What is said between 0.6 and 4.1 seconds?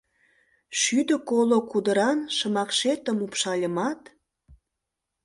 Шӱдӧ коло кудыран шымакшетым упшальымат,-